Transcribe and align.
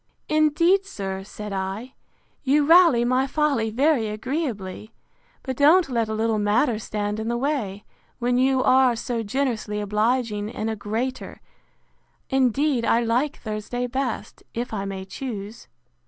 Indeed, 0.29 0.83
sir, 0.87 1.23
said 1.23 1.53
I, 1.53 1.93
you 2.41 2.65
rally 2.65 3.05
my 3.05 3.27
folly 3.27 3.69
very 3.69 4.07
agreeably; 4.07 4.91
but 5.43 5.55
don't 5.55 5.89
let 5.89 6.09
a 6.09 6.15
little 6.15 6.39
matter 6.39 6.79
stand 6.79 7.19
in 7.19 7.27
the 7.27 7.37
way, 7.37 7.85
when 8.17 8.39
you 8.39 8.63
are 8.63 8.95
so 8.95 9.21
generously 9.21 9.79
obliging 9.79 10.49
in 10.49 10.69
a 10.69 10.75
greater: 10.75 11.39
Indeed 12.31 12.83
I 12.83 13.01
like 13.01 13.37
Thursday 13.41 13.85
best, 13.85 14.41
if 14.55 14.73
I 14.73 14.85
may 14.85 15.05
choose. 15.05 15.67